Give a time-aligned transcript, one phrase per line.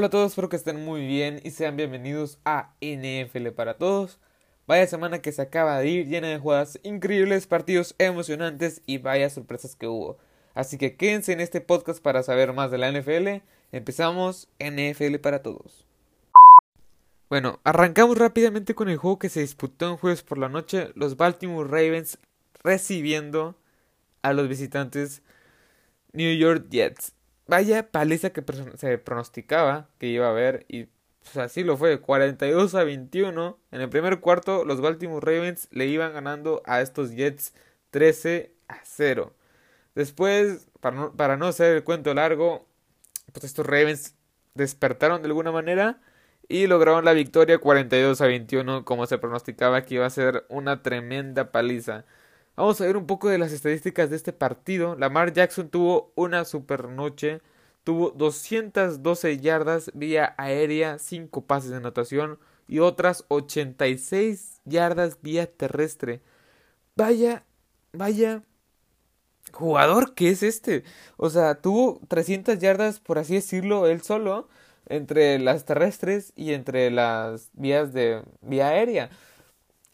[0.00, 4.18] Hola a todos, espero que estén muy bien y sean bienvenidos a NFL para todos.
[4.66, 9.28] Vaya semana que se acaba de ir, llena de jugadas increíbles, partidos emocionantes y vaya
[9.28, 10.16] sorpresas que hubo.
[10.54, 13.44] Así que quédense en este podcast para saber más de la NFL.
[13.72, 15.86] Empezamos NFL para todos.
[17.28, 21.18] Bueno, arrancamos rápidamente con el juego que se disputó en jueves por la noche, los
[21.18, 22.18] Baltimore Ravens
[22.64, 23.54] recibiendo
[24.22, 25.20] a los visitantes
[26.14, 27.12] New York Jets
[27.50, 28.42] vaya paliza que
[28.76, 30.86] se pronosticaba que iba a haber y
[31.22, 33.58] pues, así lo fue, 42 a 21.
[33.72, 37.52] En el primer cuarto los Baltimore Ravens le iban ganando a estos Jets
[37.90, 39.34] 13 a 0.
[39.94, 42.66] Después, para no, para no hacer el cuento largo,
[43.32, 44.14] pues estos Ravens
[44.54, 46.00] despertaron de alguna manera
[46.48, 50.82] y lograron la victoria 42 a 21 como se pronosticaba que iba a ser una
[50.82, 52.04] tremenda paliza.
[52.56, 54.96] Vamos a ver un poco de las estadísticas de este partido.
[54.96, 57.40] Lamar Jackson tuvo una super noche.
[57.90, 62.38] Tuvo 212 yardas vía aérea, 5 pases de anotación
[62.68, 66.20] y otras 86 yardas vía terrestre.
[66.94, 67.44] Vaya,
[67.92, 68.44] vaya
[69.50, 70.84] jugador que es este.
[71.16, 74.48] O sea, tuvo 300 yardas, por así decirlo, él solo,
[74.86, 79.10] entre las terrestres y entre las vías de vía aérea.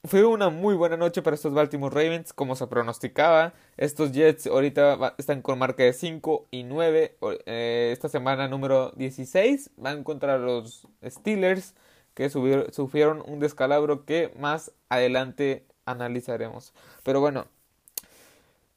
[0.06, 3.54] Fue una muy buena noche para estos Baltimore Ravens, como se pronosticaba.
[3.76, 7.16] Estos Jets ahorita están con marca de 5 y 9.
[7.46, 11.74] Eh, esta semana número 16 van contra los Steelers,
[12.14, 16.72] que sufrieron un descalabro que más adelante analizaremos.
[17.02, 17.46] Pero bueno,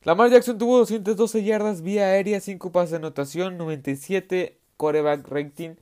[0.03, 5.75] Lamar Jackson tuvo 212 yardas vía aérea, 5 pases de anotación, 97 coreback rating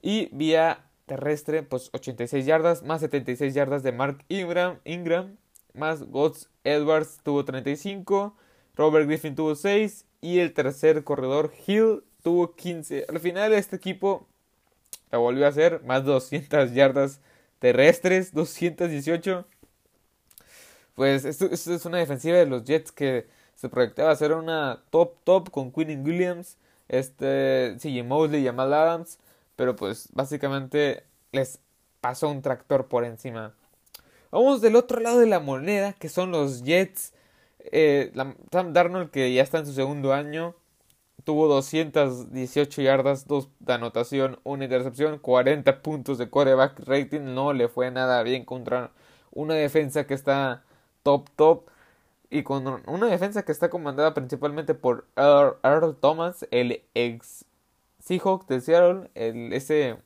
[0.00, 5.36] y vía terrestre, pues 86 yardas, más 76 yardas de Mark Ingram, Ingram
[5.74, 8.34] más Godz Edwards tuvo 35,
[8.76, 13.06] Robert Griffin tuvo 6 y el tercer corredor Hill tuvo 15.
[13.08, 14.26] Al final este equipo
[15.10, 17.20] la volvió a hacer, más 200 yardas
[17.58, 19.44] terrestres, 218.
[20.94, 23.26] Pues esto, es una defensiva de los Jets que
[23.56, 26.56] se proyectaba ser una top top con Quinn Williams,
[26.88, 29.18] este CJ Mosley y Jamal Adams
[29.56, 31.60] pero pues básicamente les
[32.00, 33.54] pasó un tractor por encima.
[34.30, 37.12] Vamos del otro lado de la moneda, que son los Jets.
[37.60, 38.12] Eh,
[38.50, 40.54] Sam Darnold, que ya está en su segundo año,
[41.24, 47.20] tuvo 218 yardas, 2 de anotación, una intercepción, 40 puntos de quarterback rating.
[47.34, 48.90] No le fue nada bien contra
[49.30, 50.64] una defensa que está
[51.02, 51.62] top, top.
[52.30, 57.44] Y con una defensa que está comandada principalmente por Earl Thomas, el ex
[58.04, 59.96] Seahawk de Seattle, el, ese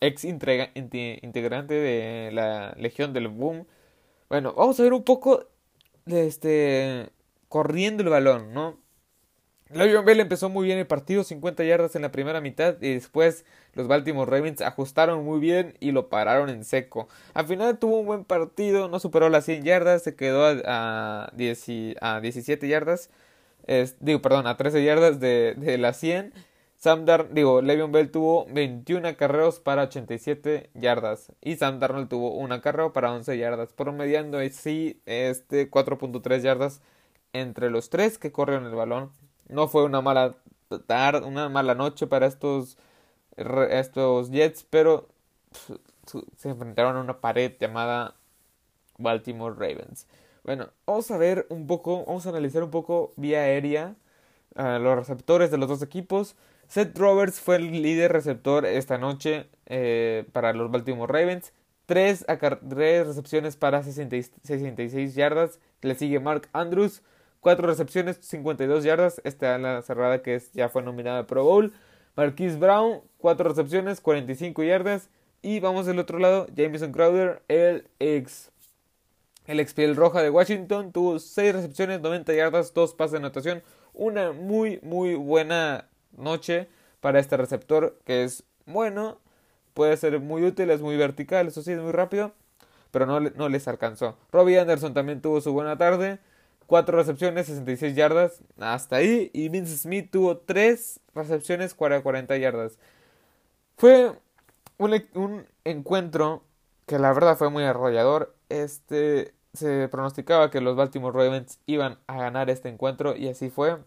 [0.00, 3.66] ex integrante de la Legión del Boom.
[4.28, 5.46] Bueno, vamos a ver un poco
[6.04, 7.10] de este
[7.48, 8.78] corriendo el balón, ¿no?
[9.70, 13.44] Le'Veon Bell empezó muy bien el partido, 50 yardas en la primera mitad y después
[13.74, 17.08] los Baltimore Ravens ajustaron muy bien y lo pararon en seco.
[17.34, 22.68] Al final tuvo un buen partido, no superó las 100 yardas, se quedó a, 17
[22.68, 23.10] yardas,
[24.00, 26.32] digo, perdón, a 13 yardas de, de las 100
[26.76, 32.34] Sam Darnold, digo, Le'Veon Bell tuvo 21 acarreos para 87 yardas y Sam Darnold tuvo
[32.34, 36.82] un acarreo para 11 yardas, promediando así este 4.3 yardas
[37.32, 39.10] entre los tres que corrieron el balón.
[39.48, 40.36] No fue una mala
[40.86, 42.76] tarde, una mala noche para estos
[43.36, 45.08] estos Jets, pero
[46.36, 48.14] se enfrentaron a una pared llamada
[48.98, 50.06] Baltimore Ravens.
[50.44, 53.94] Bueno, vamos a ver un poco, vamos a analizar un poco vía aérea
[54.54, 56.36] los receptores de los dos equipos.
[56.68, 61.52] Seth Roberts fue el líder receptor esta noche eh, para los Baltimore Ravens.
[61.86, 65.60] Tres, recepciones para 66 yardas.
[65.82, 67.02] Le sigue Mark Andrews.
[67.40, 69.20] Cuatro recepciones, 52 yardas.
[69.22, 71.72] Esta es la cerrada que ya fue nominada Pro Bowl.
[72.16, 75.10] Marquise Brown, cuatro recepciones, 45 yardas.
[75.42, 78.50] Y vamos del otro lado, Jameson Crowder, el ex,
[79.44, 83.62] el ex piel roja de Washington, tuvo 6 recepciones, 90 yardas, 2 pases de anotación.
[83.92, 86.68] Una muy, muy buena noche
[87.00, 89.18] para este receptor que es bueno,
[89.74, 92.32] puede ser muy útil, es muy vertical, eso sí, es muy rápido,
[92.90, 94.16] pero no, no les alcanzó.
[94.32, 96.18] Robbie Anderson también tuvo su buena tarde,
[96.66, 102.78] 4 recepciones, 66 yardas, hasta ahí, y Vince Smith tuvo 3 recepciones, 40 yardas.
[103.76, 104.12] Fue
[104.78, 106.42] un, un encuentro
[106.86, 108.34] que la verdad fue muy arrollador.
[108.48, 113.78] Este se pronosticaba que los Baltimore Ravens iban a ganar este encuentro y así fue.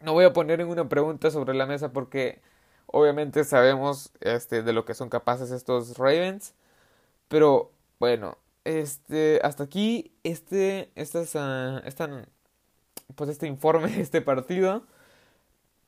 [0.00, 2.40] No voy a poner ninguna pregunta sobre la mesa porque
[2.86, 6.54] obviamente sabemos este, de lo que son capaces estos Ravens.
[7.28, 12.22] Pero bueno, este, hasta aquí este, uh,
[13.14, 14.84] pues este informe este partido.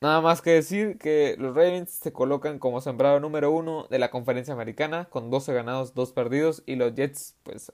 [0.00, 4.10] Nada más que decir que los Ravens se colocan como sembrado número uno de la
[4.10, 7.72] conferencia americana con 12 ganados, 2 perdidos y los Jets pues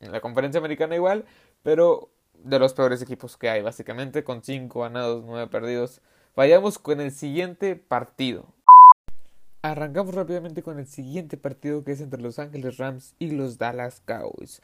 [0.00, 1.24] en la conferencia americana igual,
[1.62, 2.10] pero
[2.44, 6.00] de los peores equipos que hay básicamente con 5 ganados, 9 perdidos.
[6.36, 8.46] Vayamos con el siguiente partido.
[9.62, 14.02] Arrancamos rápidamente con el siguiente partido que es entre Los Ángeles Rams y los Dallas
[14.04, 14.60] Cowboys.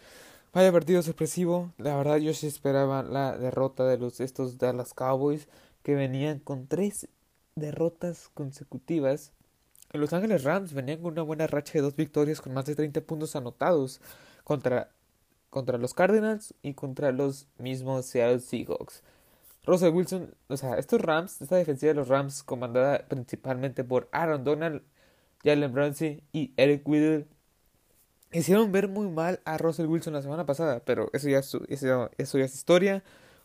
[0.53, 1.73] Vaya partido sorpresivo.
[1.79, 5.49] La verdad yo sí esperaba la derrota de los estos Dallas Cowboys
[5.83, 7.09] que venían con tres
[7.55, 9.33] derrotas consecutivas.
[9.93, 13.01] Los Ángeles Rams venían con una buena racha de dos victorias con más de 30
[13.01, 14.01] puntos anotados
[14.45, 14.91] contra,
[15.51, 19.03] contra los Cardinals y contra los mismos Seattle Seahawks.
[19.67, 24.45] Russell Wilson, o sea, estos Rams, esta defensiva de los Rams, comandada principalmente por Aaron
[24.45, 24.83] Donald,
[25.45, 27.27] Jalen Ramsey y Eric Whittle,
[28.33, 33.03] hicieron ver muy mal a Russell Wilson la semana pasada, pero eso ya, es, historia.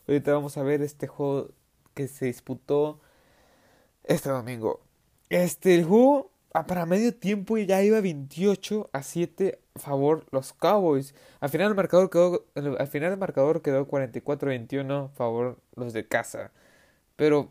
[0.08, 1.50] Ahorita vamos a ver este juego
[1.94, 3.00] que se disputó
[4.04, 4.80] este domingo.
[5.28, 11.14] Este, juego ah, para medio tiempo ya iba 28 a 7 a favor los Cowboys.
[11.40, 16.06] Al final el marcador quedó, al final el marcador quedó 44-21 a favor los de
[16.06, 16.52] casa.
[17.16, 17.50] Pero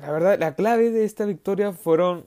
[0.00, 2.26] la verdad, la clave de esta victoria fueron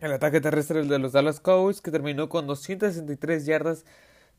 [0.00, 3.84] el ataque terrestre de los Dallas Cowboys que terminó con 263 yardas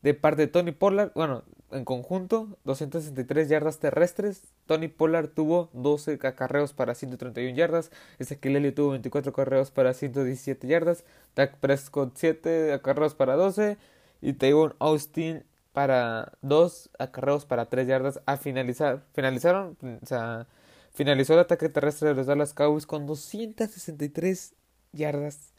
[0.02, 1.12] de parte de Tony Pollard.
[1.14, 4.42] Bueno, en conjunto, 263 yardas terrestres.
[4.66, 7.90] Tony Pollard tuvo 12 acarreos para 131 yardas.
[8.18, 11.04] Ezequiel tuvo 24 acarreos para 117 yardas.
[11.34, 13.78] Dak Prescott 7 acarreos para 12.
[14.24, 15.44] Y Tavon Austin
[15.74, 19.04] para 2 acarreos para 3 yardas a finalizar.
[19.12, 20.46] Finalizaron, o sea,
[20.94, 24.54] finalizó el ataque terrestre de los Dallas Cowboys con 263
[24.92, 25.52] yardas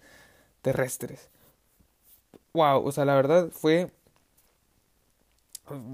[0.64, 1.30] terrestres.
[2.54, 3.92] Wow, o sea, la verdad fue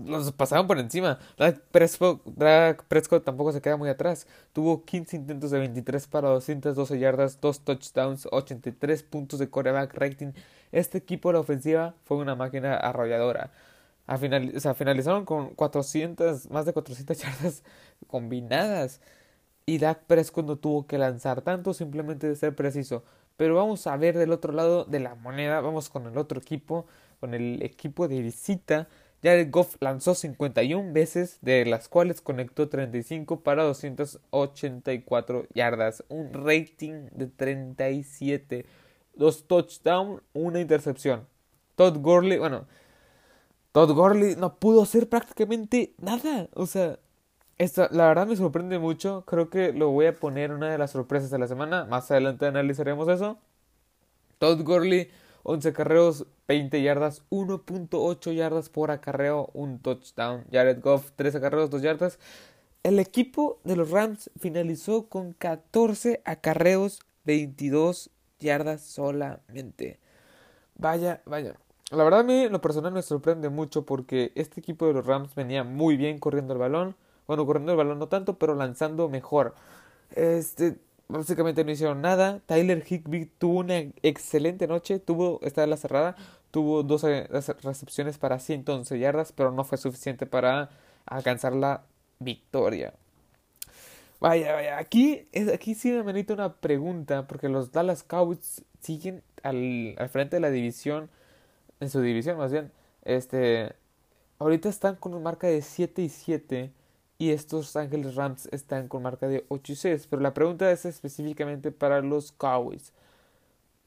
[0.06, 1.20] los pasaron por encima.
[1.38, 4.28] Dak Prescott, tampoco se queda muy atrás.
[4.54, 10.34] Tuvo 15 intentos de 23 para 212 yardas, 2 touchdowns, 83 puntos de coreback rating.
[10.72, 13.52] Este equipo de la ofensiva fue una máquina arrolladora.
[14.08, 17.64] A final, o sea, finalizaron con 400, más de 400 yardas
[18.08, 19.02] combinadas.
[19.66, 23.04] Y Dak Prescott no tuvo que lanzar tanto, simplemente de ser preciso.
[23.38, 25.62] Pero vamos a ver del otro lado de la moneda.
[25.62, 26.88] Vamos con el otro equipo,
[27.20, 28.88] con el equipo de visita
[29.24, 37.08] Jared Goff lanzó 51 veces, de las cuales conectó 35 para 284 yardas, un rating
[37.12, 38.66] de 37,
[39.14, 41.28] dos touchdowns, una intercepción.
[41.76, 42.66] Todd Gurley, bueno,
[43.72, 46.98] Todd Gurley no pudo hacer prácticamente nada, o sea,
[47.60, 50.92] esto, la verdad me sorprende mucho, creo que lo voy a poner una de las
[50.92, 53.38] sorpresas de la semana, más adelante analizaremos eso.
[54.40, 55.12] Todd Gurley
[55.44, 60.46] 11 acarreos, 20 yardas, 1.8 yardas por acarreo, un touchdown.
[60.52, 62.20] Jared Goff, 3 acarreos, 2 yardas.
[62.84, 68.10] El equipo de los Rams finalizó con 14 acarreos, 22
[68.40, 70.00] yardas solamente.
[70.76, 71.56] Vaya, vaya.
[71.92, 75.36] La verdad a mí lo personal me sorprende mucho porque este equipo de los Rams
[75.36, 76.96] venía muy bien corriendo el balón.
[77.28, 79.54] Bueno, corriendo el balón no tanto, pero lanzando mejor.
[80.16, 80.78] Este,
[81.12, 82.40] básicamente no hicieron nada.
[82.46, 86.16] Tyler Higby tuvo una excelente noche, tuvo, esta la cerrada,
[86.52, 90.70] tuvo dos recepciones para 111 yardas, pero no fue suficiente para
[91.06, 91.84] alcanzar la
[92.20, 92.94] victoria.
[94.20, 99.24] Vaya, vaya, aquí, es, aquí sí me merita una pregunta, porque los Dallas Cowboys siguen
[99.42, 101.10] al, al frente de la división,
[101.80, 102.72] en su división más bien,
[103.04, 103.74] este,
[104.38, 106.72] ahorita están con una marca de 7 y 7
[107.22, 110.08] y estos Ángeles Rams están con marca de 8 y 6.
[110.10, 112.94] Pero la pregunta es específicamente para los Cowboys.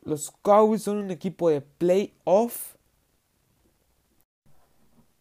[0.05, 2.76] ¿Los Cowboys son un equipo de playoff?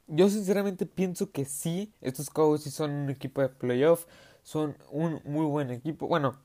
[0.05, 1.91] Yo sinceramente pienso que sí.
[2.01, 4.05] Estos Cowboys sí son un equipo de playoff.
[4.43, 6.07] Son un muy buen equipo.
[6.07, 6.37] Bueno,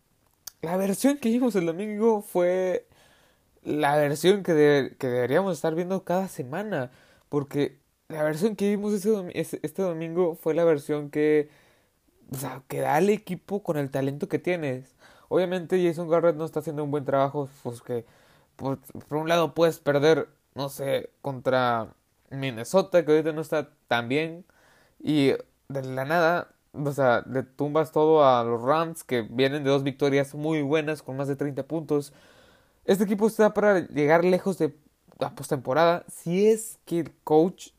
[0.62, 2.86] la versión que vimos el domingo fue
[3.62, 6.90] la versión que, que deberíamos estar viendo cada semana.
[7.28, 11.50] Porque la versión que vimos este, este domingo fue la versión que,
[12.68, 14.96] que da al equipo con el talento que tienes.
[15.28, 18.06] Obviamente Jason Garrett no está haciendo un buen trabajo, pues que
[18.56, 21.94] por, por un lado puedes perder, no sé, contra
[22.30, 24.44] Minnesota, que ahorita no está tan bien,
[25.00, 25.32] y
[25.68, 29.82] de la nada, o sea, le tumbas todo a los Rams, que vienen de dos
[29.82, 32.12] victorias muy buenas, con más de 30 puntos.
[32.84, 34.74] Este equipo está para llegar lejos de
[35.18, 37.70] la postemporada, si es que el coach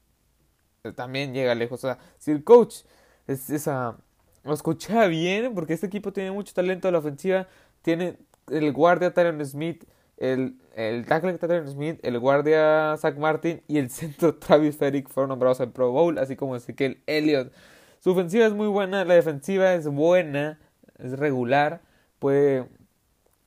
[0.95, 1.83] también llega lejos.
[1.83, 2.83] O sea, si el coach
[3.27, 3.97] es esa,
[4.43, 7.47] lo escucha bien, porque este equipo tiene mucho talento en la ofensiva,
[7.81, 8.17] tiene
[8.49, 9.83] el guardia Tyron Smith,
[10.17, 15.29] el, el tackle Tyron Smith, el guardia Zach Martin y el centro Travis Ferrick fueron
[15.29, 17.53] nombrados al Pro Bowl, así como Ezequiel Elliott.
[17.99, 20.59] Su ofensiva es muy buena, la defensiva es buena,
[20.97, 21.81] es regular,
[22.19, 22.65] puede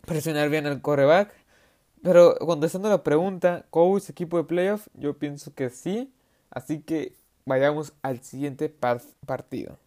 [0.07, 1.35] presionar bien al coreback.
[2.03, 4.89] Pero contestando la pregunta, ¿Cowboys equipo de playoff?
[4.95, 6.13] Yo pienso que sí.
[6.51, 9.79] Así que vayamos al siguiente partido.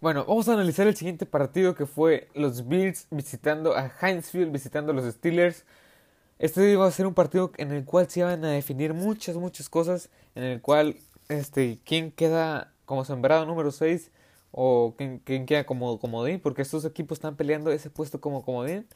[0.00, 4.92] Bueno, vamos a analizar el siguiente partido que fue los Bills visitando a Hinesfield, visitando
[4.92, 5.64] a los Steelers.
[6.38, 9.68] Este iba a ser un partido en el cual se iban a definir muchas, muchas
[9.68, 10.08] cosas.
[10.34, 10.96] En el cual,
[11.28, 14.10] este, quién queda como sembrado número 6
[14.52, 18.86] o quién, queda como comodín, porque estos equipos están peleando ese puesto como comodín.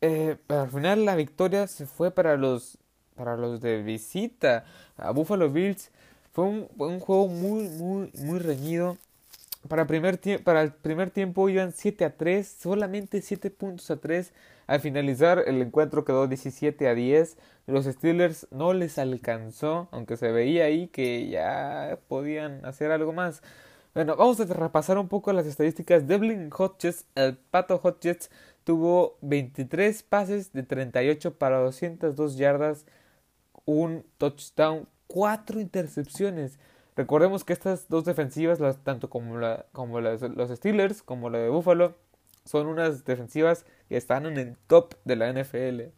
[0.00, 2.78] Eh, pero al final la victoria se fue para los,
[3.18, 4.64] para los de visita
[4.96, 5.90] a Buffalo Bills.
[6.32, 8.96] Fue un, un juego muy, muy, muy reñido.
[9.68, 14.32] Para, primer para el primer tiempo iban 7 a 3, solamente 7 puntos a 3.
[14.68, 17.36] Al finalizar el encuentro quedó 17 a 10.
[17.66, 23.42] Los Steelers no les alcanzó, aunque se veía ahí que ya podían hacer algo más.
[23.94, 26.06] Bueno, vamos a repasar un poco las estadísticas.
[26.06, 28.30] Devlin Hodges, el pato Hodges,
[28.62, 32.86] tuvo 23 pases de 38 para 202 yardas,
[33.68, 36.58] un touchdown, 4 intercepciones.
[36.96, 41.50] Recordemos que estas dos defensivas, las, tanto como, la, como los Steelers como la de
[41.50, 41.94] Buffalo,
[42.46, 45.92] son unas defensivas que están en el top de la NFL.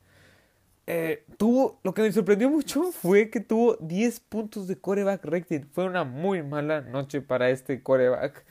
[0.88, 5.60] Eh, tuvo, lo que me sorprendió mucho fue que tuvo 10 puntos de coreback rating.
[5.70, 8.44] Fue una muy mala noche para este coreback.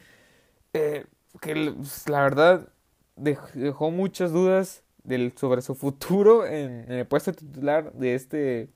[0.71, 1.05] Eh,
[1.41, 2.69] que pues, la verdad
[3.17, 8.69] dejó muchas dudas del, sobre su futuro en, el puesto titular de este,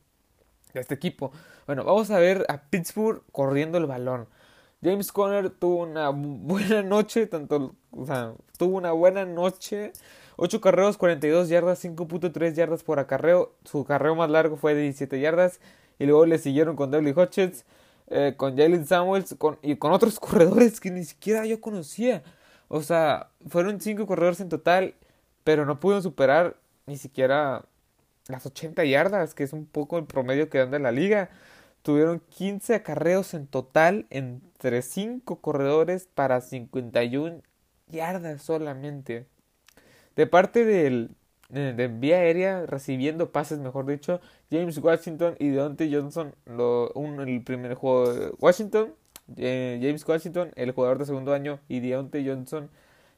[0.74, 1.32] de este equipo.
[1.66, 4.28] Bueno, vamos a ver a Pittsburgh corriendo el balón.
[4.84, 9.94] James Conner tuvo una buena noche, tanto, o sea, tuvo una buena noche
[10.36, 13.54] 8 carreos, 42 yardas, 5.3 yardas por acarreo.
[13.64, 15.60] Su carreo más largo fue de 17 yardas.
[16.00, 17.66] Y luego le siguieron con Devlin Hodges,
[18.08, 22.24] eh, con Jalen Samuels y con otros corredores que ni siquiera yo conocía.
[22.68, 24.96] O sea, fueron 5 corredores en total,
[25.44, 27.66] pero no pudieron superar ni siquiera
[28.28, 31.30] las 80 yardas, que es un poco el promedio que dan de la liga.
[31.82, 37.42] Tuvieron 15 acarreos en total entre 5 corredores para 51
[37.88, 39.28] yardas solamente.
[40.16, 41.12] De parte del,
[41.50, 47.44] de vía aérea, recibiendo pases, mejor dicho, James Washington y Deontay Johnson, lo, un, el
[47.44, 48.94] primer juego de Washington,
[49.38, 52.70] eh, James Washington, el jugador de segundo año, y Deontay Johnson,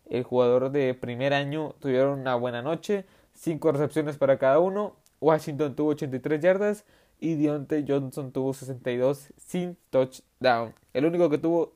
[0.09, 3.05] el jugador de primer año, tuvieron una buena noche,
[3.35, 6.85] cinco recepciones para cada uno, Washington tuvo 83 yardas
[7.19, 10.73] y Deontay Johnson tuvo 62 sin touchdown.
[10.93, 11.73] El único que tuvo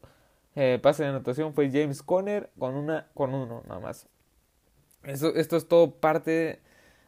[0.56, 4.08] eh, pase de anotación fue James Conner con una con uno nada más.
[5.04, 6.60] Esto, esto es todo parte,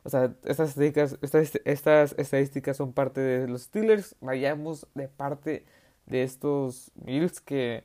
[0.04, 4.16] o sea, estas estadísticas, estas, estas estadísticas son parte de los Steelers.
[4.22, 5.66] Vayamos de parte
[6.06, 7.84] de estos Bills que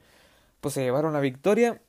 [0.61, 1.81] pues se llevaron la victoria.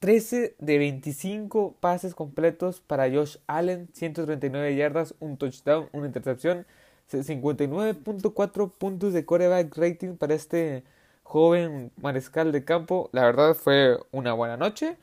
[0.00, 6.66] 13 de 25 pases completos para Josh Allen, 139 yardas, un touchdown, una intercepción,
[7.10, 10.84] 59.4 puntos de coreback rating para este
[11.22, 13.10] joven mariscal de campo.
[13.12, 14.96] La verdad fue una buena noche.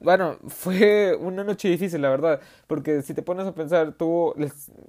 [0.00, 4.34] Bueno, fue una noche difícil, la verdad, porque si te pones a pensar, tuvo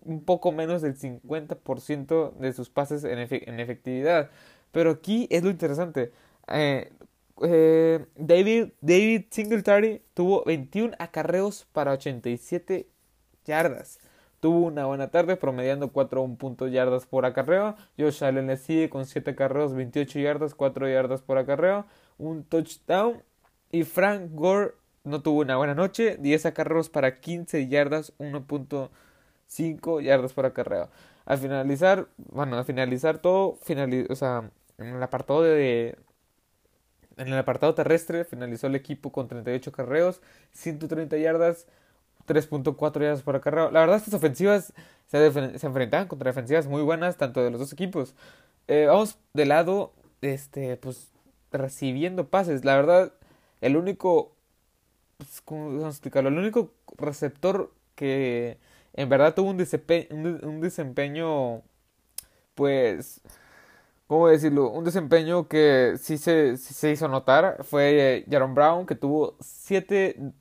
[0.05, 4.31] un poco menos del 50% de sus pases en, efectividad.
[4.71, 6.11] Pero aquí es lo interesante.
[6.47, 6.91] Eh,
[7.43, 12.87] eh, David, David Singletary tuvo 21 acarreos para 87
[13.45, 13.99] yardas.
[14.39, 17.75] Tuvo una buena tarde, promediando 4 puntos yardas por acarreo.
[17.97, 21.85] Josh Allen le sigue con 7 acarreos, 28 yardas, 4 yardas por acarreo,
[22.17, 23.21] un touchdown.
[23.71, 30.33] Y Frank Gore no tuvo una buena noche, 10 acarreos para 15 yardas, 1.5 yardas
[30.33, 30.89] por acarreo.
[31.25, 33.59] Al finalizar, bueno, al finalizar todo,
[34.09, 35.97] o sea, en el apartado de,
[37.17, 40.21] en el apartado terrestre finalizó el equipo con 38 carreos,
[40.53, 41.67] 130 yardas,
[42.27, 43.71] 3.4 yardas por acarreo.
[43.71, 44.73] La verdad, estas ofensivas
[45.07, 48.15] se, se, enfrentaban contra defensivas muy buenas, tanto de los dos equipos.
[48.67, 51.11] Eh, vamos de lado, este, pues,
[51.51, 52.65] recibiendo pases.
[52.65, 53.13] La verdad,
[53.61, 54.35] el único
[55.21, 56.29] pues, ¿cómo explicarlo?
[56.29, 58.57] El único receptor que
[58.93, 61.61] en verdad tuvo un desempeño, un desempeño
[62.55, 63.21] pues,
[64.11, 64.69] ¿cómo decirlo?
[64.69, 70.33] Un desempeño que sí se, se hizo notar fue Jaron Brown, que tuvo 7,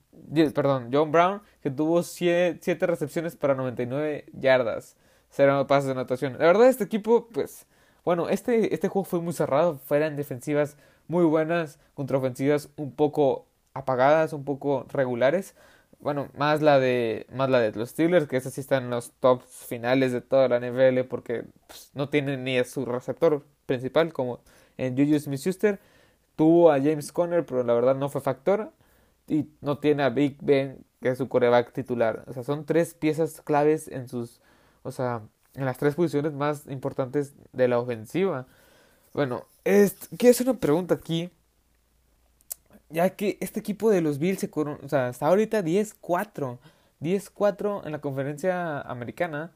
[0.53, 4.97] perdón, John Brown, que tuvo 7 recepciones para 99 yardas,
[5.29, 6.33] cero pases de anotación.
[6.33, 7.69] La verdad, este equipo, pues,
[8.05, 13.47] bueno, este, este juego fue muy cerrado, fueran defensivas muy buenas contra ofensivas un poco
[13.75, 15.55] apagadas, un poco regulares.
[16.01, 19.13] Bueno, más la de más la de los Steelers, que esas sí están en los
[19.21, 24.13] tops finales de toda la NFL porque pues, no tienen ni a su receptor principal
[24.13, 24.41] como
[24.77, 25.79] en Juju Smith-Schuster.
[26.37, 28.73] Tuvo a James Conner, pero la verdad no fue factor.
[29.29, 32.25] Y no tiene a Big Ben que es su coreback titular.
[32.27, 34.41] O sea, son tres piezas claves en sus,
[34.83, 35.23] o sea,
[35.55, 38.47] en las tres posiciones más importantes de la ofensiva.
[39.15, 41.31] Bueno, es, quiero hacer una pregunta aquí.
[42.91, 46.59] Ya que este equipo de los Bills se o sea, está ahorita 10-4.
[47.01, 49.53] 10-4 en la conferencia americana.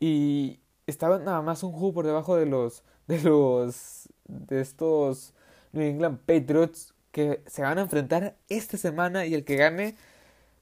[0.00, 2.82] Y estaba nada más un juego por debajo de los.
[3.06, 4.08] De los.
[4.26, 5.34] de estos
[5.72, 9.26] New England Patriots que se van a enfrentar esta semana.
[9.26, 9.96] Y el que gane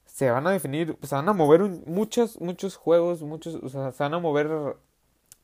[0.05, 4.03] se van a definir, se van a mover muchos, muchos juegos, muchos, o sea, se
[4.03, 4.75] van a mover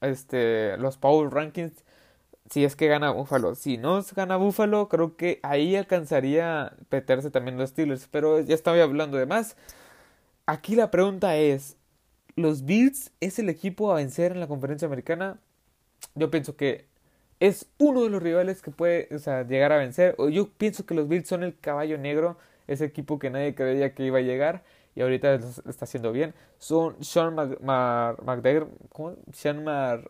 [0.02, 1.84] este, los Power Rankings
[2.50, 3.56] si es que gana Buffalo.
[3.56, 8.82] Si no gana Buffalo, creo que ahí alcanzaría meterse también los Steelers, pero ya estaba
[8.82, 9.58] hablando de más.
[10.46, 11.78] Aquí la pregunta es,
[12.36, 15.40] ¿los Bills es el equipo a vencer en la conferencia americana?
[16.16, 16.86] Yo pienso que
[17.40, 19.08] es uno de los rivales que puede
[19.48, 20.16] llegar a vencer.
[20.32, 22.38] Yo pienso que los Bills son el caballo negro
[22.68, 24.64] ese equipo que nadie creía que iba a llegar
[24.96, 26.34] y ahorita está haciendo bien.
[26.58, 27.36] Son Sean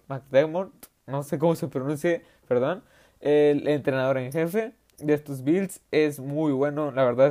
[0.07, 0.71] McDermott,
[1.05, 2.83] no sé cómo se pronuncie, perdón,
[3.19, 7.27] el entrenador en jefe de estos Bills es muy bueno, la verdad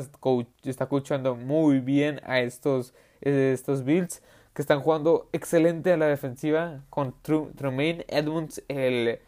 [0.65, 4.23] está escuchando muy bien a estos, estos Bills
[4.57, 9.21] que están jugando excelente a la defensiva con Tremaine Edmonds, el,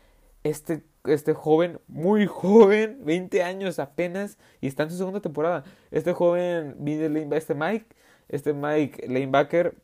[0.42, 5.64] este este joven, muy joven, 20 años apenas, y está en su segunda temporada.
[5.90, 6.76] Este joven,
[7.32, 7.87] este Mike,
[8.28, 9.75] este Mike Lanebacker,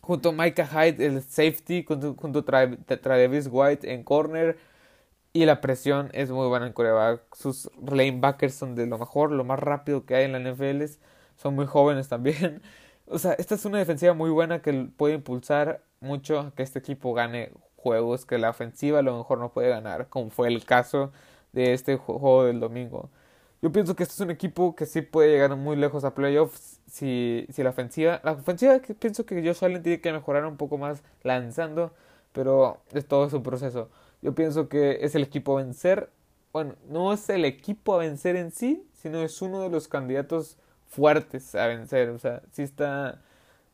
[0.00, 4.56] junto a Micah Hyde, el safety, junto, junto a Travis White en corner.
[5.34, 7.22] Y la presión es muy buena en coreback.
[7.36, 10.84] Sus lanebackers son de lo mejor, lo más rápido que hay en la NFL.
[11.36, 12.62] Son muy jóvenes también.
[13.12, 17.12] O sea, esta es una defensiva muy buena que puede impulsar mucho que este equipo
[17.12, 21.10] gane juegos que la ofensiva a lo mejor no puede ganar, como fue el caso
[21.52, 23.10] de este juego del domingo.
[23.62, 26.80] Yo pienso que este es un equipo que sí puede llegar muy lejos a playoffs
[26.86, 28.20] si, si la ofensiva...
[28.22, 31.92] La ofensiva que pienso que Josh Allen tiene que mejorar un poco más lanzando,
[32.32, 33.90] pero es todo su proceso.
[34.22, 36.10] Yo pienso que es el equipo a vencer.
[36.52, 40.58] Bueno, no es el equipo a vencer en sí, sino es uno de los candidatos
[40.90, 42.10] fuertes a vencer.
[42.10, 43.22] O sea, sí está,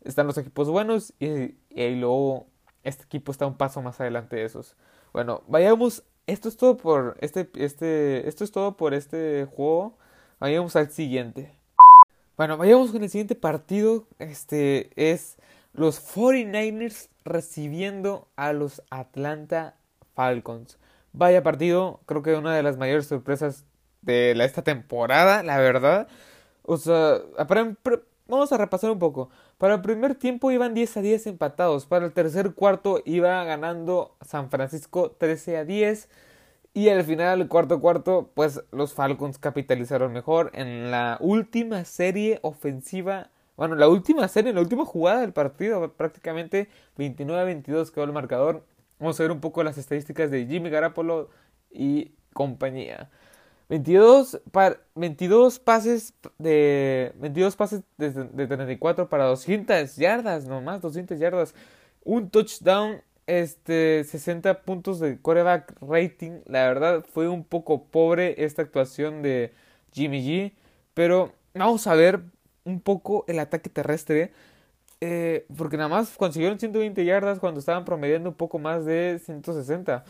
[0.05, 2.47] están los equipos buenos y, y luego
[2.85, 4.77] este equipo está un paso más adelante de esos.
[5.13, 6.05] Bueno, vayamos.
[6.27, 9.97] Esto es todo por este, este, esto es todo por este juego.
[10.39, 11.53] Vayamos al siguiente.
[12.37, 14.07] Bueno, vayamos con el siguiente partido.
[14.19, 15.37] Este es
[15.73, 19.77] los 49ers recibiendo a los Atlanta
[20.15, 20.79] Falcons.
[21.13, 23.65] Vaya partido, creo que una de las mayores sorpresas
[24.03, 26.09] de esta temporada, la verdad.
[26.67, 27.21] O sea,
[28.27, 29.31] vamos a repasar un poco.
[29.57, 31.87] Para el primer tiempo iban 10 a 10 empatados.
[31.87, 36.09] Para el tercer cuarto iba ganando San Francisco 13 a 10.
[36.75, 42.39] Y al final del cuarto cuarto, pues los Falcons capitalizaron mejor en la última serie
[42.43, 43.31] ofensiva.
[43.57, 48.13] Bueno, la última serie, la última jugada del partido, prácticamente 29 a 22 quedó el
[48.13, 48.67] marcador.
[48.99, 51.31] Vamos a ver un poco las estadísticas de Jimmy Garapolo
[51.71, 53.09] y compañía.
[53.69, 54.41] 22,
[54.95, 61.55] 22 pases de 22 pases de, de 34 para 200 yardas, nomás 200 yardas.
[62.05, 66.43] Un touchdown, este 60 puntos de coreback rating.
[66.47, 69.53] La verdad fue un poco pobre esta actuación de
[69.93, 70.53] Jimmy G,
[70.95, 72.21] pero vamos a ver
[72.65, 74.33] un poco el ataque terrestre.
[75.01, 80.05] Eh, porque nada más consiguieron 120 yardas cuando estaban promediando un poco más de 160.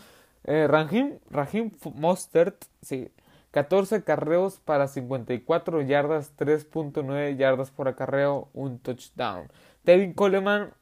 [0.45, 3.09] Eh, Rahim, Rahim Mostert, sí,
[3.51, 9.49] 14 carreos para 54 yardas, 3.9 yardas por acarreo, un touchdown.
[9.83, 10.73] Tevin Coleman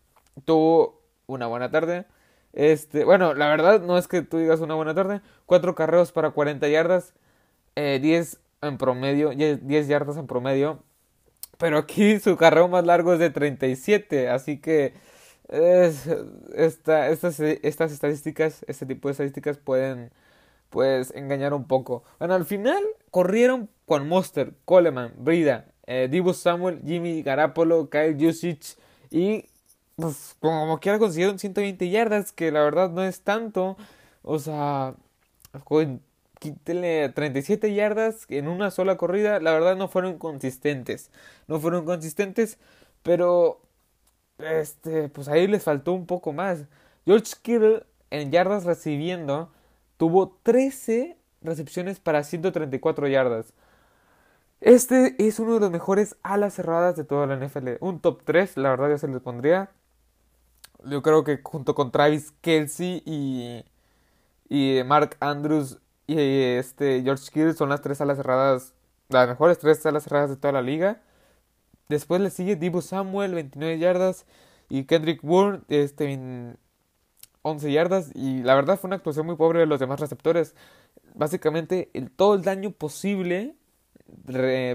[0.46, 2.06] tuvo una buena tarde.
[2.54, 5.22] Este, bueno, la verdad no es que tú digas una buena tarde.
[5.46, 7.14] 4 carreos para 40 yardas,
[7.76, 10.84] 10 eh, en promedio, 10 yardas en promedio.
[11.58, 14.94] Pero aquí su carreo más largo es de 37, así que
[15.48, 20.12] esta, estas, estas estadísticas, este tipo de estadísticas pueden
[20.70, 22.04] pues engañar un poco.
[22.20, 28.78] Bueno, al final corrieron con Monster, Coleman, Brida, eh, Divo Samuel, Jimmy Garapolo, Kyle Jusic
[29.12, 29.46] y
[29.96, 33.78] pues como quiera consiguieron 120 yardas, que la verdad no es tanto.
[34.24, 34.96] O sea,
[36.40, 41.12] quítele 37 yardas en una sola corrida, la verdad no fueron consistentes.
[41.48, 42.58] No fueron consistentes,
[43.04, 43.62] pero
[44.40, 46.66] este, pues ahí les faltó un poco más.
[47.06, 49.52] George Kittle en yardas recibiendo
[49.98, 53.54] tuvo 13 recepciones para 134 yardas.
[54.62, 57.78] Este es uno de los mejores alas cerradas de toda la NFL.
[57.82, 59.70] Un top 3, la verdad ya se les pondría.
[60.86, 63.64] Yo creo que junto con Travis Kelsey y,
[64.50, 68.74] y Mark Andrews y este George Kittle son las tres alas cerradas,
[69.10, 71.02] las mejores tres alas cerradas de toda la liga.
[71.90, 74.26] Después le sigue Divo Samuel, 29 yardas.
[74.70, 76.56] Y Kendrick Bourne, este,
[77.46, 78.12] 11 yardas.
[78.16, 80.56] Y la verdad fue una actuación muy pobre de los demás receptores.
[81.14, 83.56] Básicamente, el, todo el daño posible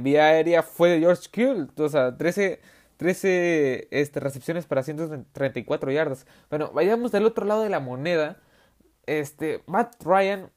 [0.02, 1.66] vía aérea fue de George Kittle.
[1.76, 2.61] O sea, 13,
[2.96, 6.26] 13 este, recepciones para 134 yardas.
[6.48, 8.37] Bueno, vayamos del otro lado de la moneda.
[9.06, 10.50] Este, Matt Ryan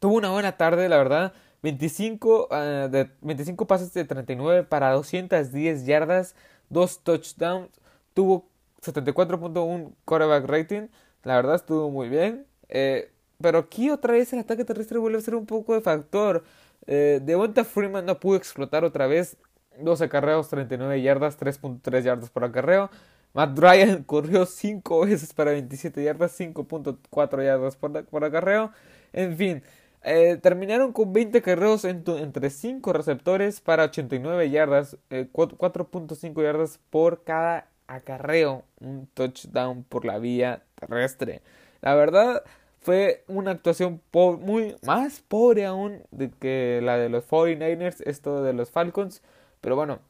[0.00, 1.32] tuvo una buena tarde, la verdad.
[1.62, 6.34] 25, ah, de, 25 pases de 39 para 210 yardas,
[6.70, 7.70] 2 touchdowns.
[8.12, 8.48] Tuvo
[8.82, 10.88] 74.1 quarterback rating.
[11.24, 12.46] La verdad estuvo muy bien.
[12.68, 16.44] Eh, pero aquí otra vez el ataque terrestre vuelve a ser un poco de factor.
[16.86, 19.36] Eh, Devonta Freeman no pudo explotar otra vez.
[19.78, 22.90] 12 acarreos, 39 yardas, 3.3 yardas por acarreo.
[23.34, 28.72] Matt Ryan corrió 5 veces para 27 yardas, 5.4 yardas por, por, acarreo.
[29.12, 29.62] En fin,
[30.02, 37.24] eh, terminaron con 20 acarreos entre 5 receptores para 89 yardas, 4.5 eh, yardas por
[37.24, 38.64] cada acarreo.
[38.80, 41.42] Un touchdown por la vía terrestre.
[41.80, 42.42] La verdad,
[42.82, 48.52] fue una actuación muy más pobre aún de que la de los 49ers, esto de
[48.52, 49.22] los Falcons.
[49.60, 50.00] Pero bueno,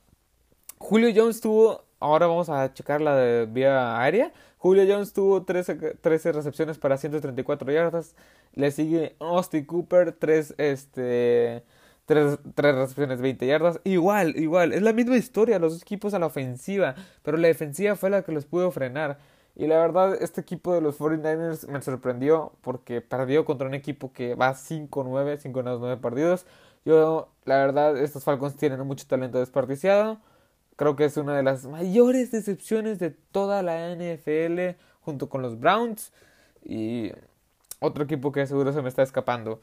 [0.78, 4.32] Julio Jones tuvo, ahora vamos a checar la de vía aérea.
[4.56, 8.14] Julio Jones tuvo 13, 13 recepciones para 134 yardas.
[8.54, 11.62] Le sigue Austin Cooper, 3 este,
[12.06, 13.80] tres, recepciones, 20 yardas.
[13.84, 17.96] Igual, igual, es la misma historia, los dos equipos a la ofensiva, pero la defensiva
[17.96, 19.18] fue la que los pudo frenar.
[19.54, 24.12] Y la verdad, este equipo de los 49ers me sorprendió porque perdió contra un equipo
[24.12, 26.46] que va 5-9, 5-9 partidos.
[26.84, 30.18] Yo, la verdad, estos Falcons tienen mucho talento desperdiciado.
[30.76, 35.60] Creo que es una de las mayores decepciones de toda la NFL junto con los
[35.60, 36.12] Browns
[36.64, 37.12] y
[37.78, 39.60] otro equipo que seguro se me está escapando.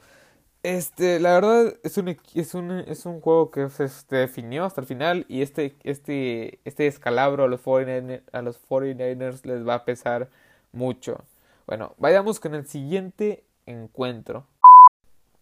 [0.62, 4.86] Este, la verdad es un, es un, es un juego que se definió hasta el
[4.86, 9.84] final y este, este, este descalabro a los, 49ers, a los 49ers les va a
[9.86, 10.28] pesar
[10.72, 11.24] mucho.
[11.66, 14.44] Bueno, vayamos con el siguiente encuentro.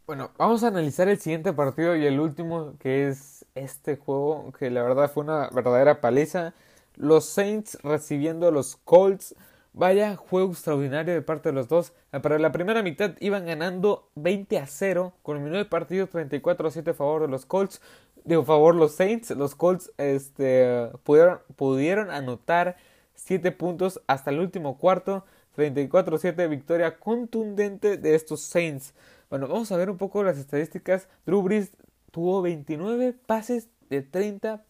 [0.07, 4.70] Bueno, vamos a analizar el siguiente partido y el último que es este juego que
[4.70, 6.54] la verdad fue una verdadera paliza.
[6.94, 9.35] Los Saints recibiendo a los Colts
[9.72, 11.92] Vaya juego extraordinario de parte de los dos.
[12.22, 15.14] Para la primera mitad iban ganando 20 a 0.
[15.22, 17.81] Culminó el partido 34 a 7 a favor de los Colts.
[18.24, 19.31] De favor los Saints.
[19.31, 22.76] Los Colts este, pudieron, pudieron anotar
[23.14, 25.24] 7 puntos hasta el último cuarto.
[25.54, 28.94] 34 a 7 victoria contundente de estos Saints.
[29.31, 31.09] Bueno, vamos a ver un poco las estadísticas.
[31.26, 31.72] Drew Brees
[32.11, 34.64] tuvo 29 pases de 30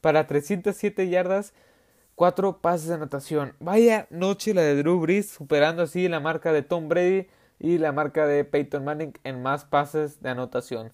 [0.00, 1.52] para 307 yardas
[2.20, 3.54] cuatro pases de anotación.
[3.60, 7.28] Vaya noche la de Drew Brees, superando así la marca de Tom Brady
[7.58, 10.92] y la marca de Peyton Manning en más pases de anotación.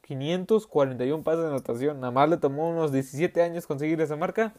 [0.00, 2.00] 541 pases de anotación.
[2.00, 4.52] Nada más le tomó unos 17 años conseguir esa marca.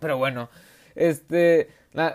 [0.00, 0.48] Pero bueno,
[0.96, 1.68] este,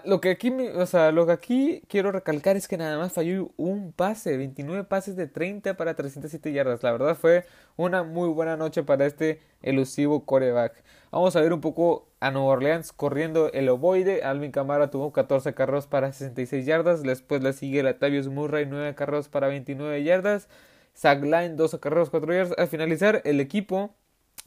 [0.03, 3.51] lo que aquí, o sea, lo que aquí quiero recalcar es que nada más falló
[3.55, 6.83] un pase, 29 pases de 30 para 307 yardas.
[6.83, 7.45] La verdad fue
[7.77, 10.83] una muy buena noche para este elusivo coreback.
[11.11, 14.23] Vamos a ver un poco a Nueva Orleans corriendo el ovoide.
[14.23, 17.03] Alvin Camara tuvo 14 carros para 66 yardas.
[17.03, 20.47] Después le sigue Latavius Murray, 9 carros para 29 yardas.
[20.95, 22.57] Zach Line, 12 carros, 4 yardas.
[22.57, 23.93] Al finalizar, el equipo,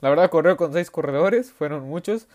[0.00, 2.28] la verdad, corrió con 6 corredores, fueron muchos.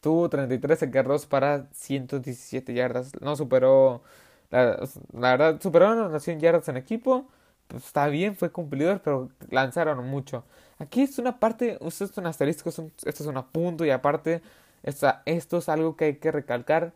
[0.00, 3.12] Tuvo 33 acarreos para 117 yardas.
[3.22, 4.02] No superó.
[4.50, 4.78] La,
[5.12, 7.28] verdad, superaron las 100 yardas en equipo.
[7.70, 10.42] Pues está bien, fue cumplidor, pero lanzaron mucho.
[10.80, 14.42] Aquí es una parte, esto es un asterisco, esto es un punto y aparte,
[14.82, 16.92] esto es algo que hay que recalcar.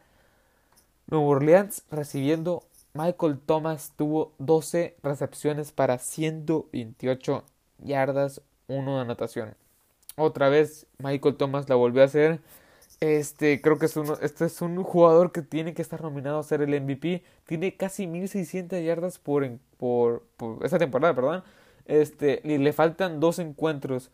[1.07, 7.45] Nuevo Orleans recibiendo, Michael Thomas tuvo 12 recepciones para 128
[7.79, 9.55] yardas, 1 de anotación.
[10.17, 12.41] Otra vez Michael Thomas la volvió a hacer
[13.01, 16.43] este, creo que es uno, este es un jugador que tiene que estar nominado a
[16.43, 17.23] ser el MVP.
[17.47, 21.45] Tiene casi 1600 yardas por, por, por esa temporada, perdón.
[21.87, 24.11] Este, y le faltan dos encuentros.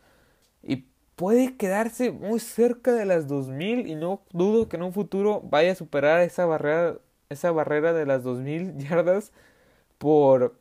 [0.63, 5.41] Y puede quedarse muy cerca de las 2000 y no dudo que en un futuro
[5.41, 6.97] vaya a superar esa barrera,
[7.29, 9.31] esa barrera de las 2000 yardas
[9.97, 10.55] por,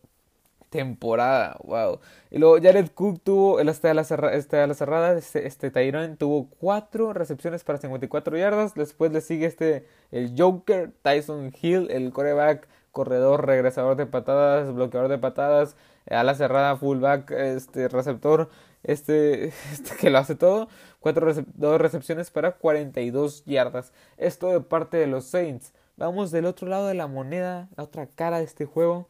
[0.71, 1.59] temporada.
[1.65, 2.01] Wow.
[2.31, 5.71] Y luego Jared Cook tuvo, el hasta la, cerrada, este, la cerrada, este, este
[6.17, 8.75] tuvo cuatro recepciones para 54 yardas.
[8.75, 15.11] Después le sigue este, el Joker, Tyson Hill, el coreback, corredor, regresador de patadas, bloqueador
[15.11, 15.77] de patadas,
[16.09, 18.49] a la cerrada, fullback, este, receptor,
[18.83, 20.69] este, este que lo hace todo.
[21.01, 23.93] Cuatro dos recepciones para 42 yardas.
[24.19, 25.73] Esto de parte de los Saints.
[25.97, 29.09] Vamos del otro lado de la moneda, la otra cara de este juego.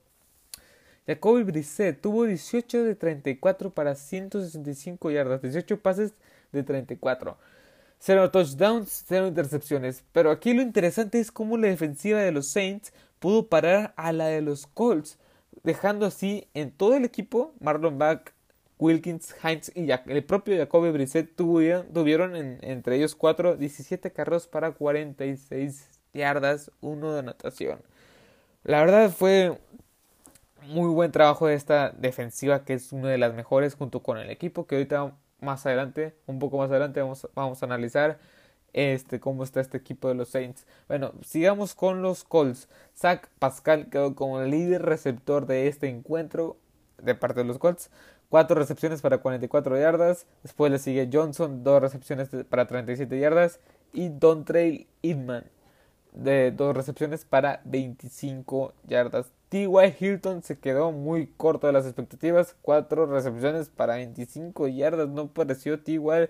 [1.11, 6.15] Jacoby Brissett tuvo 18 de 34 para 165 yardas, 18 pases
[6.53, 7.37] de 34.
[7.99, 10.05] Cero touchdowns, cero intercepciones.
[10.13, 14.27] Pero aquí lo interesante es cómo la defensiva de los Saints pudo parar a la
[14.29, 15.19] de los Colts,
[15.65, 18.33] dejando así en todo el equipo Marlon Back,
[18.79, 25.89] Wilkins, Hines y el propio Jacoby Brissett tuvieron, entre ellos cuatro 17 carros para 46
[26.15, 27.83] yardas, uno de anotación.
[28.63, 29.59] La verdad fue
[30.69, 34.31] muy buen trabajo de esta defensiva que es una de las mejores junto con el
[34.31, 38.19] equipo que ahorita más adelante, un poco más adelante vamos, vamos a analizar
[38.73, 40.67] este, cómo está este equipo de los Saints.
[40.89, 42.69] Bueno, sigamos con los Colts.
[42.97, 46.57] Zach Pascal quedó como el líder receptor de este encuentro
[47.03, 47.91] de parte de los Colts.
[48.29, 50.27] Cuatro recepciones para 44 yardas.
[50.43, 53.59] Después le sigue Johnson, dos recepciones para 37 yardas.
[53.93, 54.87] Y Don Trail
[56.13, 59.33] de dos recepciones para 25 yardas.
[59.51, 59.97] T.Y.
[59.99, 62.57] Hilton se quedó muy corto de las expectativas.
[62.63, 65.09] Cuatro recepciones para 25 yardas.
[65.09, 66.29] No pareció T.Y.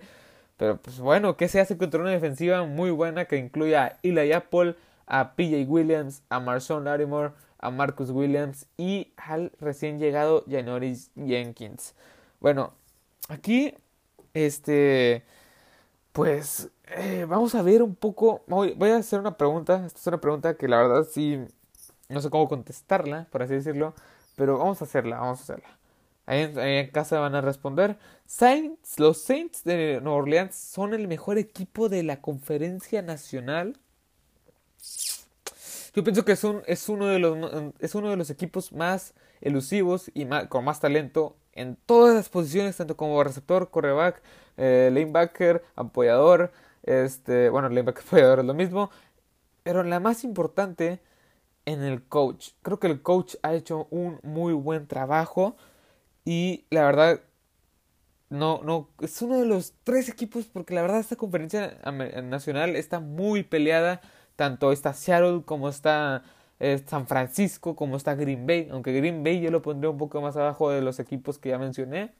[0.57, 4.33] Pero pues bueno, ¿qué se hace contra una defensiva muy buena que incluye a Eli
[4.33, 11.11] Apple, a PJ Williams, a Marshawn Larimore, a Marcus Williams y al recién llegado Janoris
[11.15, 11.93] Jenkins?
[12.39, 12.73] Bueno,
[13.29, 13.75] aquí,
[14.33, 15.23] este,
[16.11, 18.43] pues eh, vamos a ver un poco.
[18.47, 19.85] Voy, voy a hacer una pregunta.
[19.85, 21.45] Esta es una pregunta que la verdad sí
[22.11, 23.93] no sé cómo contestarla, por así decirlo,
[24.35, 25.77] pero vamos a hacerla, vamos a hacerla.
[26.25, 27.97] Ahí en, casa van a responder.
[28.25, 33.77] Saints, los Saints de Nueva Orleans son el mejor equipo de la conferencia nacional.
[35.93, 40.09] Yo pienso que es, es, uno, de los, es uno de los equipos más elusivos
[40.13, 44.21] y con más talento en todas las posiciones, tanto como receptor, correback,
[44.57, 46.51] eh, lanebacker, apoyador.
[46.83, 48.89] Este, bueno, lanebacker, apoyador es lo mismo.
[49.63, 51.01] Pero la más importante
[51.65, 52.49] en el coach.
[52.61, 55.55] Creo que el coach ha hecho un muy buen trabajo
[56.25, 57.21] y la verdad
[58.29, 61.77] no no es uno de los tres equipos porque la verdad esta conferencia
[62.23, 64.01] nacional está muy peleada,
[64.35, 66.23] tanto está Seattle como está
[66.59, 70.21] eh, San Francisco como está Green Bay, aunque Green Bay yo lo pondré un poco
[70.21, 72.13] más abajo de los equipos que ya mencioné.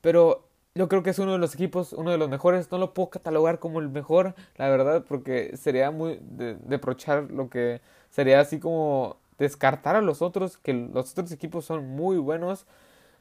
[0.00, 2.70] Pero yo creo que es uno de los equipos, uno de los mejores.
[2.70, 7.50] No lo puedo catalogar como el mejor, la verdad, porque sería muy de, deprochar lo
[7.50, 12.66] que sería así como descartar a los otros, que los otros equipos son muy buenos.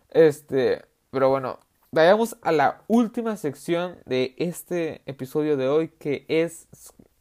[0.10, 1.60] Este, pero bueno,
[1.92, 6.68] vayamos a la última sección de este episodio de hoy, que es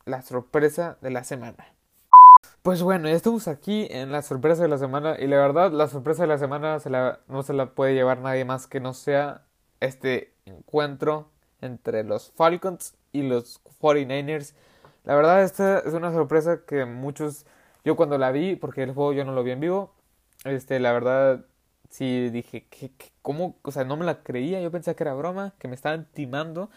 [0.05, 1.67] la sorpresa de la semana.
[2.63, 5.89] Pues bueno, ya estamos aquí en la sorpresa de la semana y la verdad la
[5.89, 8.93] sorpresa de la semana se la, no se la puede llevar nadie más que no
[8.93, 9.43] sea
[9.81, 11.29] este encuentro
[11.61, 14.55] entre los Falcons y los 49ers.
[15.05, 17.47] La verdad, esta es una sorpresa que muchos,
[17.87, 19.95] yo cuando la vi, porque el juego yo no lo vi en vivo,
[20.45, 21.47] este, la verdad,
[21.89, 22.91] sí dije, ¿qué,
[23.23, 23.57] cómo?
[23.63, 26.69] O sea, no me la creía, yo pensé que era broma, que me estaban timando,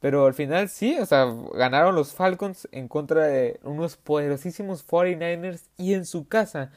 [0.00, 5.62] pero al final sí, o sea, ganaron los Falcons en contra de unos poderosísimos 49ers
[5.78, 6.72] y en su casa.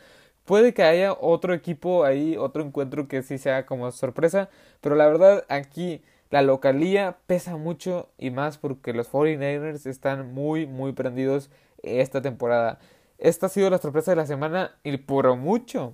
[0.45, 4.49] Puede que haya otro equipo ahí, otro encuentro que sí sea como sorpresa,
[4.81, 10.67] pero la verdad aquí la localía pesa mucho y más porque los 49ers están muy,
[10.67, 11.49] muy prendidos
[11.81, 12.79] esta temporada.
[13.19, 15.93] Esta ha sido la sorpresa de la semana y por mucho.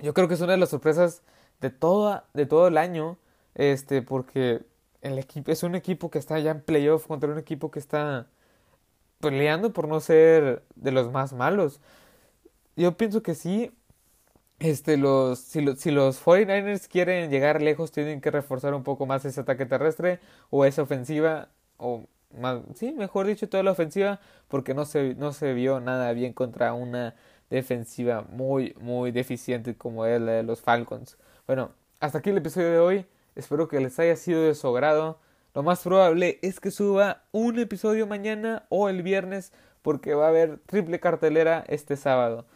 [0.00, 1.22] Yo creo que es una de las sorpresas
[1.60, 3.18] de, toda, de todo el año,
[3.54, 4.62] este, porque
[5.02, 8.28] el equipo es un equipo que está ya en playoff contra un equipo que está
[9.20, 11.80] peleando por no ser de los más malos
[12.78, 13.72] yo pienso que sí.
[14.60, 19.06] Este, los, si, los, si los 49ers quieren llegar lejos, tienen que reforzar un poco
[19.06, 24.20] más ese ataque terrestre o esa ofensiva, o más, sí, mejor dicho, toda la ofensiva,
[24.48, 27.14] porque no se, no se vio nada bien contra una
[27.50, 31.16] defensiva muy, muy deficiente como es la de los Falcons.
[31.46, 33.06] Bueno, hasta aquí el episodio de hoy.
[33.34, 35.18] Espero que les haya sido de su agrado.
[35.54, 40.28] Lo más probable es que suba un episodio mañana o el viernes porque va a
[40.28, 42.46] haber triple cartelera este sábado.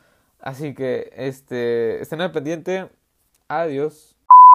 [0.41, 2.89] Así que, este, estén al pendiente.
[3.49, 4.12] Adiós.